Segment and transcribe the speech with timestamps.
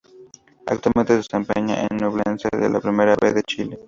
[0.65, 3.79] Actualmente se desempeña en Ñublense de la Primera B de Chile.